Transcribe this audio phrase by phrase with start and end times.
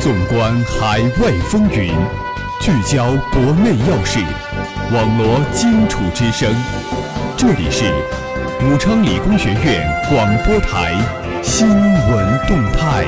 [0.00, 1.92] 纵观海外风云，
[2.58, 4.18] 聚焦国内要事，
[4.94, 6.50] 网罗荆楚之声。
[7.36, 7.84] 这里是
[8.64, 10.94] 武昌理工学院广播台
[11.42, 13.04] 新闻动态。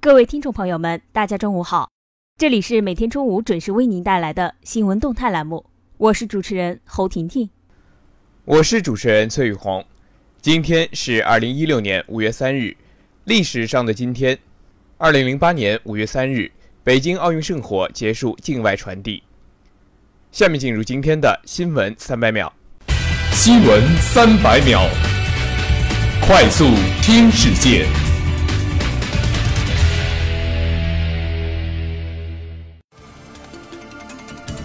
[0.00, 1.90] 各位听众朋友们，大家中午好，
[2.38, 5.66] 这里是每天中午准时为您带来的新闻动态栏目，
[5.96, 7.50] 我是主持人侯婷婷，
[8.44, 9.84] 我是主持人崔宇红。
[10.40, 12.76] 今天是二零一六年五月三日。
[13.24, 14.38] 历史上的今天，
[14.98, 16.52] 二零零八年五月三日，
[16.82, 19.22] 北京奥运圣火结束境外传递。
[20.30, 22.52] 下面进入今天的新闻三百秒。
[23.32, 24.82] 新闻三百秒，
[26.26, 26.66] 快速
[27.00, 27.86] 听世界。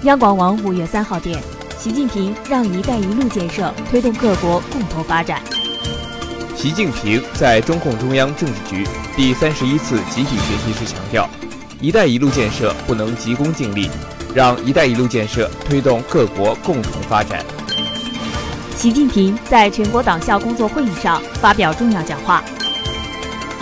[0.04, 1.42] 央广网五月三号电，
[1.78, 5.42] 习近平让“一带一路”建设推动各国共同发展。
[6.62, 11.26] 习近平在中共中央政治局第三十一次集体学习时强调
[11.80, 13.90] ，“一带一路”建设不能急功近利，
[14.36, 17.46] 让“一带一路”建设推动各国共同发展。
[18.76, 22.44] 习近平在全国党校工作会议上发表重要讲话。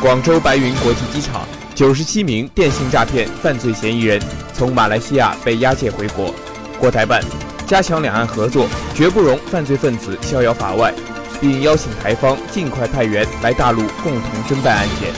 [0.02, 4.20] 广州白云国际机场，九十七名电信诈骗犯罪嫌疑人
[4.56, 6.34] 从马来西亚被押解回国。
[6.80, 7.24] 国台办
[7.68, 10.92] 加强两岸合作，绝不容犯罪分子逍遥法外。
[11.40, 15.12] 并邀请台方尽快派员来大陆共同侦办案件。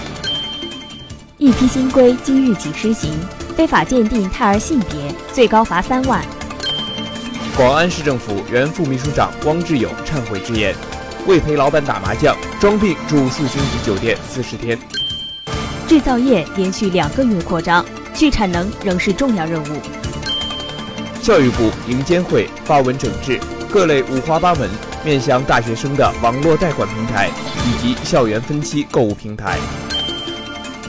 [1.38, 3.14] 一批新规今日起施行，
[3.56, 6.22] 非法鉴定胎儿性别，最高罚三万。
[7.56, 10.76] 广安市政府原副秘书长汪志勇忏悔直言，
[11.28, 14.78] 为陪老板打麻将，装病住四星级酒店四十天。
[15.88, 19.82] 制造业连续两个月扩张，去产能仍是重要任务。
[21.22, 23.40] 教育部银监会发文整治
[23.72, 24.70] 各类五花八门。
[25.04, 27.30] 面向大学生的网络贷款平台
[27.66, 29.58] 以及校园分期购物平台。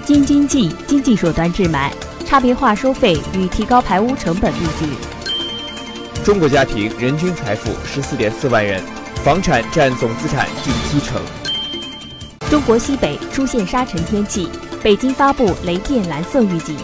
[0.05, 1.91] 京津冀经济手段治霾，
[2.27, 4.91] 差别化收费与提高排污成本布局。
[6.25, 8.83] 中国家庭人均财富十四点四万元，
[9.25, 11.21] 房产占总资产近七成。
[12.51, 14.49] 中国西北出现沙尘天气，
[14.83, 16.77] 北京发布雷电蓝色预警。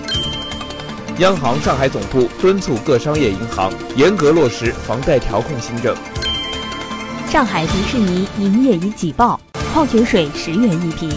[1.19, 5.97] 央行上海总部敦促各商业银行严格落实房贷调控新政。
[7.36, 9.38] 上海迪士尼营业已挤爆，
[9.70, 11.14] 矿泉水十元一瓶。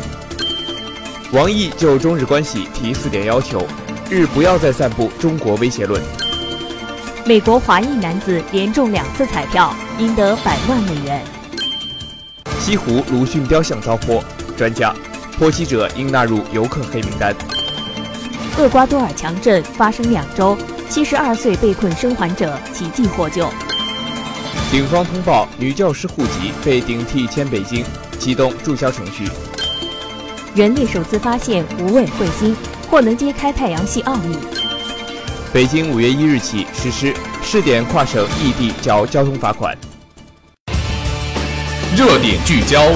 [1.32, 3.66] 王毅就中日关系提四点要求：
[4.10, 6.04] 日不要再散布中国威胁论。
[7.26, 11.24] 美国华裔男子连中两次彩票，赢得百万美元。
[12.60, 14.22] 西湖鲁迅雕像遭泼，
[14.58, 14.94] 专家：
[15.38, 17.34] 泼漆者应纳入游客黑名单。
[18.58, 20.58] 厄瓜多尔强震发生两周，
[20.90, 23.50] 七十二岁被困生还者奇迹获救。
[24.72, 27.84] 警方通报女教师户籍被顶替迁北京，
[28.20, 29.28] 启动注销程序。
[30.54, 32.56] 人类首次发现无尾彗星，
[32.88, 34.38] 或能揭开太阳系奥秘。
[35.52, 39.76] 北京五月一日起实施试点跨省异地缴交通罚款。
[41.98, 42.92] 热点聚焦，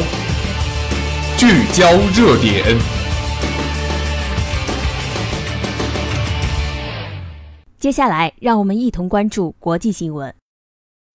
[1.40, 2.78] 聚焦热点。
[7.80, 10.32] 接下来，让我们一同关注国际新闻。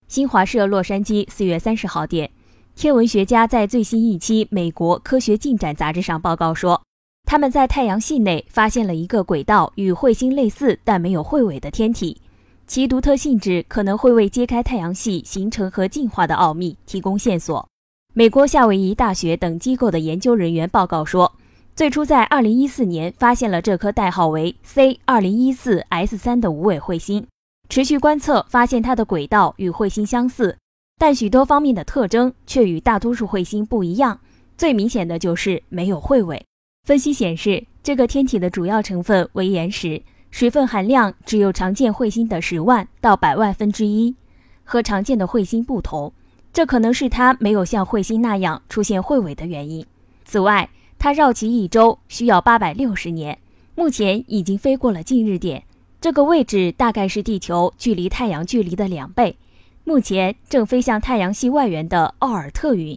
[0.09, 2.31] 新华社洛杉矶四月三十号电，
[2.75, 6.81] 天文学家在最新一期《美国科学进展》杂志上报告说，
[7.27, 12.23] 他们在太阳系内发现了一个轨道与彗星类似但没有彗尾的天体，
[12.67, 17.69] 其独特性质可能会为揭开太阳系形成和进化的奥秘提供线索。
[18.15, 21.31] 美国夏威夷大学等机构的研究人员报告说，
[21.77, 27.27] 最初在二零一四年发现了这颗代号为 C 二零一四 S 三的无尾彗星。
[27.69, 30.57] 持续观测发现，它的轨道与彗星相似，
[30.99, 34.19] 但许多方面的特征却与大多数彗星不一样。
[34.57, 36.43] 最明显的就是没有彗尾。
[36.87, 44.17] 分析显示，这个天体的主要成分为岩石，水分含量只有常见彗星的十万到百万分之一，
[44.65, 46.11] 和常见的彗星不同。
[46.53, 49.85] 这可能是它没有像彗星那样出现彗尾的原因。
[50.25, 50.69] 此外，
[50.99, 53.39] 它绕其一周需要八百六十年，
[53.75, 55.63] 目前已经飞过了近日点。
[56.01, 59.37] 这个位置大概是地球距离太阳距离的两倍，
[59.83, 62.97] 目前正飞向太阳系外缘的奥尔特云。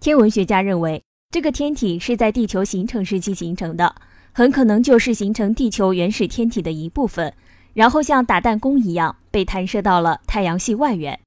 [0.00, 3.94] 天文学家认为，这个天体是在地球形成时期形成的，
[4.32, 7.34] 很可能就是形成地球原始天体的一部分，
[7.74, 11.20] 然后像打弹弓一样被弹射到了太阳系外缘。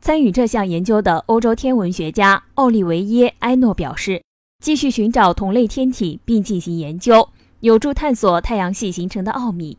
[0.00, 4.20] 参与这项研究的欧洲天文学家奥利维耶·埃诺表示，
[4.60, 7.28] 继续寻找同类天体并进行研究，
[7.60, 9.78] 有助探索太阳系形成的奥秘。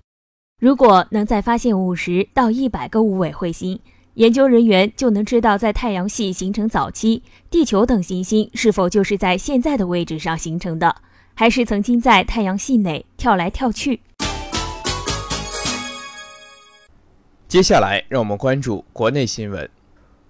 [0.59, 3.79] 如果能再发现五十到一百个无尾彗星，
[4.15, 7.21] 研究人员就能知道在太阳系形成早期，
[7.51, 10.95] 地球等行星是否就是在现在的位置上形成的。
[11.35, 14.01] 还是曾经在太阳系内跳来跳去？
[17.47, 19.69] 接下来，让我们关注国内新闻。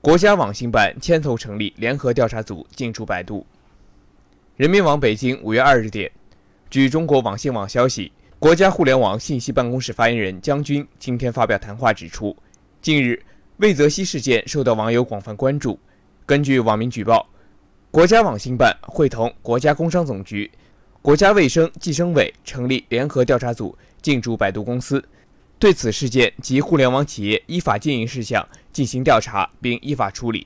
[0.02, 3.48] 国家网信办牵头成立联合调查组进驻百度。
[4.58, 6.12] 人民网北京五月二日电，
[6.70, 12.38] 据中国网信网消息，国家互联网信息办公室发言人姜军今天发表谈话指出，
[12.84, 13.20] 近日
[13.58, 15.80] 魏则西事件受到网友广泛关注。
[16.24, 17.28] 根据网民举报，
[17.90, 20.52] 国家网信办会同国家工商总局、
[21.02, 25.04] 国家卫生计生委成立联合调查组进驻百度公司。
[25.58, 30.46] 对此事件及互联网企业依法经营事项进行调查并依法处理。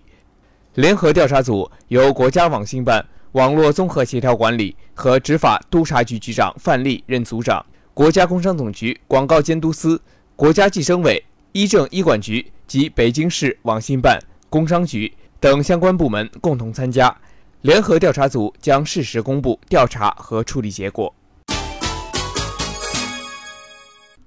[0.76, 7.66] 联合调查组由国家网信办网络综合协调管理和执法督察局局长范丽任组长，
[8.01, 10.01] 国家工商总局广告监督司、
[10.36, 14.19] 国家计生委、医政医管局及北京市网信办、
[14.50, 17.15] 工商局等相关部门共同参加。
[17.62, 21.13] 联合调查组将适时公布调查和处理结果。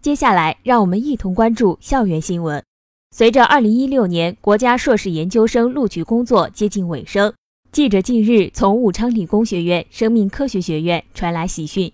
[0.00, 2.62] 接下来，让我们一同关注校园新闻。
[3.10, 7.34] 随着2016年国家硕士研究生录取工作接近尾声，
[7.72, 11.92] 记者近日从武昌理工学院生命科学学院传来喜讯：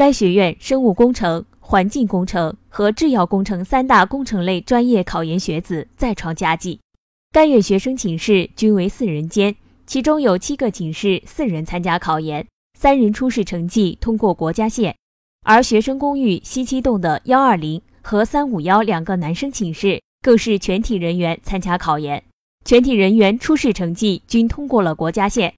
[0.00, 6.80] 该学院生物工程、环境工程和制药工程三大工程类专业考研学子再创佳绩。
[7.30, 9.54] 该院学生寝室均为四人间，
[9.84, 12.46] 其中有七个寝室四人参加考研，
[12.78, 14.96] 三人初试成绩通过国家线。
[15.44, 22.24] 而学生公寓西七栋的幺二零和三五幺两个男生寝室更是全体人员参加考研，
[22.64, 25.52] 全体人员初试成绩均通过了国家线。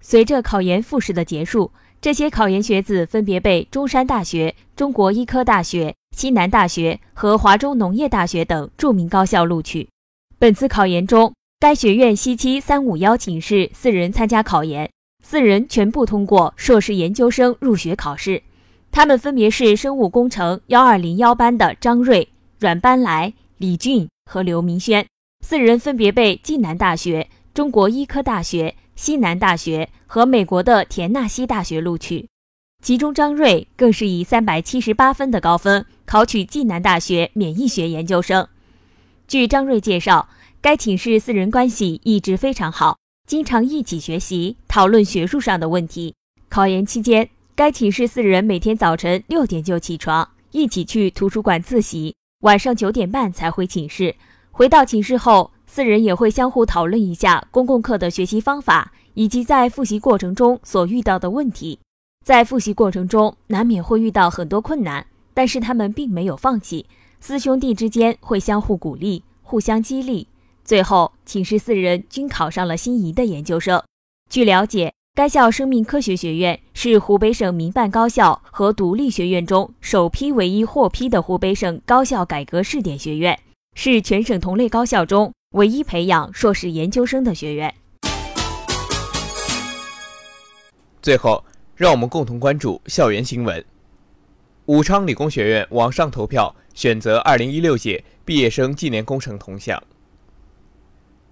[0.00, 1.70] 随着考研复试的结束，
[2.02, 9.88] 这些考研学子分别被中山大学、中国医科大学、西南大学和华中农业大学等著名高校录取。
[10.36, 14.90] 本次考研中，该学院西七三五幺寝室四人参加考研，
[15.22, 18.42] 四人全部通过硕士研究生入学考试。
[18.90, 22.28] 他们分别是生物工程幺二零幺班的张瑞、
[22.58, 25.06] 阮班来、李俊和刘明轩，
[25.46, 32.28] 四人分别被暨南大学、中国医科大学、西南大学和美国的田纳西大学录取。
[32.84, 38.46] 其中，张瑞更是以三百七十八分的高分考取暨南大学免疫学研究生。
[39.26, 40.28] 据张瑞介绍，
[40.60, 42.96] 该寝室四人关系一直非常好，
[43.26, 46.14] 经常一起学习、讨论学术上的问题。
[46.48, 47.28] 考研期间。
[47.56, 54.14] 该寝室四人每天早晨六点就起床，一起去图书馆自习，晚上九点半才回寝室。
[54.52, 61.78] 回到寝室后，四人也会相互讨论一下公共课的学习方法，以及在复习过程中所遇到的问题。
[62.22, 66.84] 在复习过程中，难免会遇到很多困难，但是他们并没有放弃，
[67.20, 70.28] 四兄弟之间会相互鼓励，互相激励。
[70.62, 73.82] 最后，寝室四人均考上了心仪的研究生。
[74.28, 74.92] 据了解。
[75.14, 83.38] 该校生命科学学院是湖北省民办高校和独立学院中首批唯一获批的湖北省高校改革试点学院，
[83.74, 87.74] 是全省同类高校中唯一培养硕士研究生的学院。
[91.02, 91.44] 最后，
[91.76, 93.62] 让我们共同关注校园新闻：
[94.64, 99.82] 武昌理工学院网上投票选择2016届毕业生纪念工程铜像。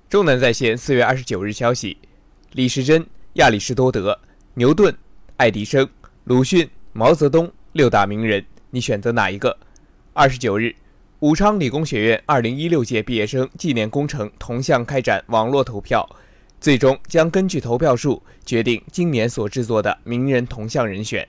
[0.09, 1.97] 中南在线四月二十九日消息，
[2.53, 3.07] 李时珍。
[3.35, 4.19] 亚里士多德、
[4.55, 4.93] 牛顿、
[5.37, 5.89] 爱迪生、
[6.25, 9.57] 鲁迅、毛泽东六大名人，你选择哪一个？
[10.13, 10.75] 二十九日，
[11.21, 16.09] 武昌理工学院二零一六届毕业生纪念工程铜像开展网络投票，
[16.59, 21.29] 最终将根据投票数决定今年所制作的名人铜像人选。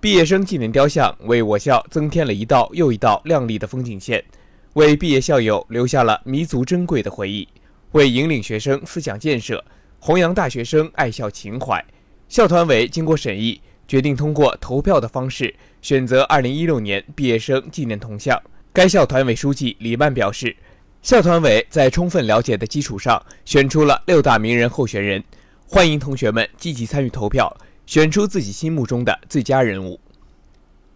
[0.00, 4.22] 毕业生纪念雕像为我校增添了一道又一道亮丽的风景线，
[4.74, 7.48] 为毕业校友留下了弥足珍贵的回忆，
[7.92, 9.64] 为引领学生思想建设。
[9.98, 11.82] 弘扬大学生爱校情怀，
[12.28, 18.38] 校团委经过审议，决定通过投票的方式选择2016年毕业生纪念铜像。
[18.72, 20.54] 该校团委书记李曼表示，
[21.02, 25.24] 校团委在充分了解的基础上，选出了六大名人候选人，
[25.66, 27.52] 欢迎同学们积极参与投票，
[27.84, 29.98] 选出自己心目中的最佳人物。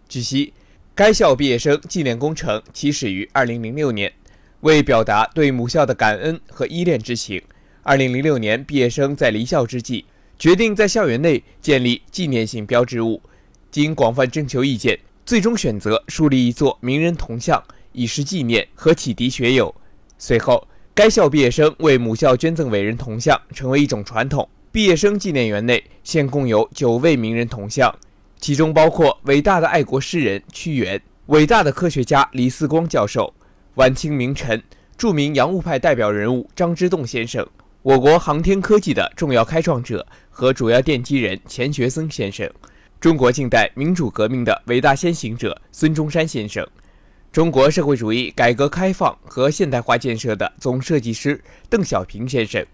[0.07, 0.53] 据悉，
[0.93, 4.13] 该校毕业生纪念工程起始于2006年，
[4.61, 7.43] 为表达对母校的感恩和依恋之情。
[7.83, 10.05] 二零零六年，毕业生在离校之际，
[10.39, 13.21] 决定在校园内建立纪念性标志物。
[13.69, 17.63] 经广泛征求意见，最终选择树立一座名人铜像，
[17.93, 19.73] 以示纪念和启迪学友。
[20.19, 24.47] 随后，该校毕业生为母校捐赠伟人铜像，成为一种传统。
[24.71, 27.91] 毕业生纪念园内现共有九位名人铜像，
[28.39, 33.33] 其中包括伟大的爱国诗人屈原、伟大的科学家李四光教授、
[33.75, 34.61] 晚清名臣、
[34.95, 37.43] 著名洋务派代表人物张之洞先生。
[37.81, 42.47] 我国航天科技的重要开创者和主要奠基人钱学森先生，
[43.05, 46.67] 中国近代民主革命的伟大先行者孙中山先生，
[47.31, 52.65] 中国社会主义改革开放和现代化建设的总设计师邓小平先生，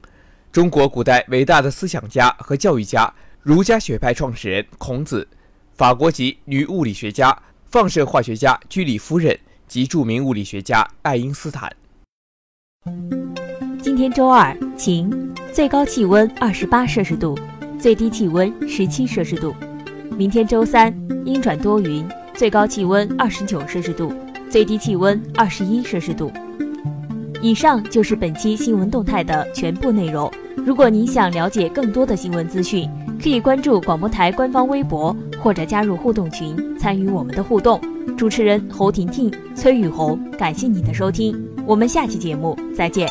[0.50, 5.27] 中国古代伟大的思想家和教育家儒家学派创始人孔子，
[5.73, 11.69] 法国籍女物理学家、放射化学家居里夫人及著名物理学家爱因斯坦。
[13.81, 15.11] 今天周二，晴，
[15.51, 17.38] 最高气温二十八摄氏度，
[17.77, 19.53] 最低气温十七摄氏度。
[20.22, 24.13] 明天周三，阴转多云，最高气温二十九摄氏度，
[24.51, 26.32] 最低气温二十一摄氏度。
[27.42, 30.32] 以上就是本期新闻动态的全部内容。
[30.58, 32.88] 如果您想了解更多的新闻资讯，
[33.20, 37.82] 可以关注广播台官方微博或者加入互动群参与我们的互动。
[38.16, 41.36] 主持人侯婷婷、崔雨红，感谢您的收听，
[41.66, 43.10] 我们下期节目再见。